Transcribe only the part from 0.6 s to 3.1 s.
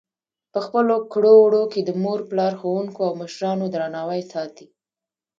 خپلو کړو وړو کې د مور پلار، ښوونکو